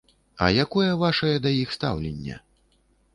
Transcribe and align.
А 0.43 0.45
якое 0.63 0.87
вашае 1.03 1.33
да 1.43 1.51
іх 1.63 1.73
стаўленне? 1.77 2.39